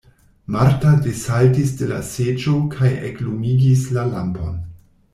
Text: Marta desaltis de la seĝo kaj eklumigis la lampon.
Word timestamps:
Marta 0.53 0.93
desaltis 1.07 1.75
de 1.83 1.89
la 1.93 2.01
seĝo 2.13 2.57
kaj 2.75 2.91
eklumigis 3.13 3.89
la 3.99 4.11
lampon. 4.17 4.59